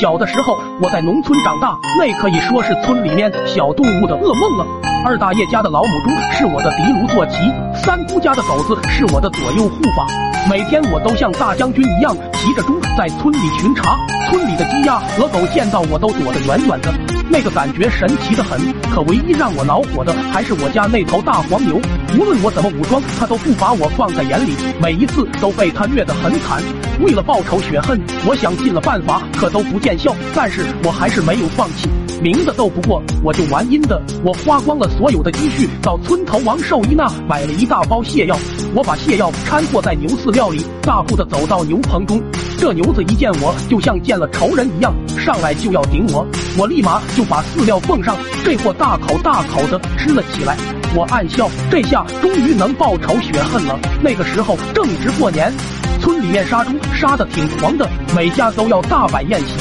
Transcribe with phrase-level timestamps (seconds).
[0.00, 4.66] 小的时候我在农村长大，那可以说是村里面小动物的噩梦了。
[5.04, 7.36] 二大爷家的老母猪是我的嫡卢坐骑，
[7.74, 10.35] 三姑家的狗子是我的左右护法。
[10.48, 13.96] 每天我都像大将军一样骑着猪在村里巡查，
[14.30, 16.94] 村里的鸡鸭鹅狗见到我都躲得远远的，
[17.28, 18.60] 那个感觉神奇的很。
[18.82, 21.80] 可唯一让我恼火的还是我家那头大黄牛，
[22.16, 26.62] 无论我怎么武装，他都不把我放在眼里，每一次都被他虐得很惨。
[27.02, 30.14] 为了报仇雪恨，我想尽了办法，可都不见效。
[30.32, 31.88] 但是我还是没有放弃。
[32.22, 34.00] 明的斗不过，我就玩阴的。
[34.24, 38.38] 我花光了所有的积蓄，到村头王寿一那买了一大包泻药。
[38.76, 42.22] 我把泻药掺和在牛饲料里，大步的走到牛棚中。
[42.58, 46.26] 这牛子一见我，就像见了仇人一样，上来就要顶我。
[46.58, 50.58] 我立马就把饲料奉上，这货大口大口的吃了起来。
[50.94, 53.78] 我暗笑，这下终于能报仇雪恨了。
[54.02, 55.50] 那个时候正值过年。
[56.02, 59.54] 村里面杀猪杀的挺狂的，每家都要大摆宴席。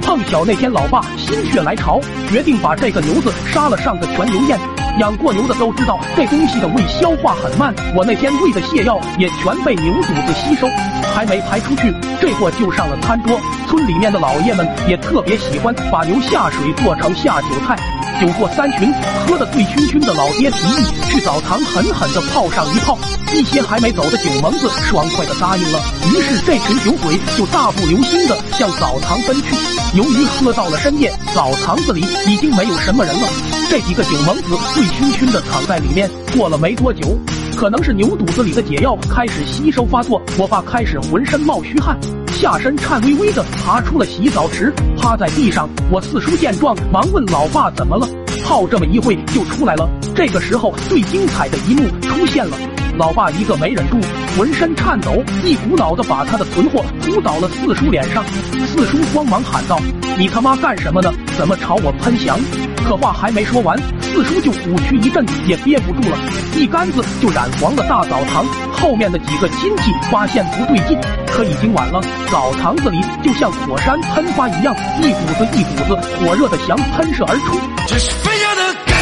[0.00, 4.56] 碰巧那天老爸心血来潮，决定把这个牛子杀了上个全牛宴。
[4.98, 7.74] 养过牛的都知道，这东西的胃消化很慢。
[7.96, 10.68] 我那天喂的泻药也全被牛肚子吸收，
[11.14, 13.40] 还没排出去，这货就上了餐桌。
[13.68, 17.76] 村里面的老爷们也特别喜欢把牛下水做成下酒菜。
[18.20, 18.92] 酒过三巡，
[19.26, 22.98] 喝得醉醺醺的老爹提议去澡堂狠狠地泡上一泡。
[23.32, 25.80] 一些还没走的酒蒙子爽快地答应了。
[26.12, 29.54] 于是这群酒鬼就大步流星地向澡堂奔去。
[29.94, 33.28] 由于喝到了深夜，澡堂子里已经没有什么人了。
[33.70, 36.10] 这几个酒蒙子醉醺醺地躺在里面。
[36.36, 37.16] 过了没多久，
[37.56, 41.96] 可能是牛肚子里的解药开始吸收发作，我爸开始浑身冒虚汗。
[42.32, 45.70] 下身颤巍巍的爬出了洗澡池，趴在地上。
[45.88, 48.08] 我四叔见状，忙问老爸怎么了？
[48.42, 49.88] 泡这么一会就出来了。
[50.16, 52.58] 这个时候，最精彩的一幕出现了。
[52.98, 54.00] 老爸一个没忍住，
[54.36, 58.24] 浑身颤抖，一股脑的把他的存货扑倒了四叔脸上。
[58.66, 59.78] 四叔慌忙喊道
[60.18, 61.12] ：“你他妈干什么呢？
[61.38, 62.36] 怎么朝我喷翔？”
[62.86, 66.16] 可话还没说完，四叔就虎躯一震，也憋不住了，
[66.56, 68.44] 一竿子就染黄了大澡堂。
[68.72, 72.00] 后面的几个亲戚发现不对劲，可已经晚了。
[72.30, 77.60] 澡堂子里就像火山喷发一样，一股子一股子火热的翔喷射而出。
[77.86, 78.96] 这是飞翔的感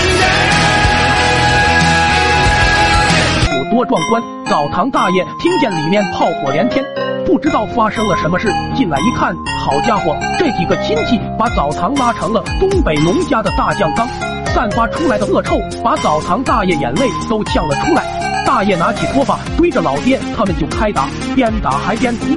[3.53, 4.23] 觉，有多壮观！
[4.47, 6.85] 澡堂大爷听见里面炮火连天，
[7.29, 14.09] 不知道发生了什么事，进来一看，好家伙，这几个亲戚把澡堂拉成了东北农家的大酱缸，
[14.47, 18.03] 散发出来的恶臭把澡堂大爷眼泪都呛了出来。
[18.47, 22.29] 大爷拿起拖把，追着老爹他们就开打，边打还边哭。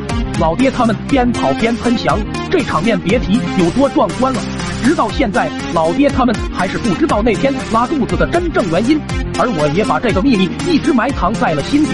[0.41, 2.19] 老爹他们边跑边喷翔，
[2.50, 4.41] 这场面别提有多壮观了。
[4.84, 9.00] 直到现在，老爹他们还是不知道那天拉肚子的真正原因，
[9.40, 11.91] 而我也把这个秘密一直埋藏在了心底。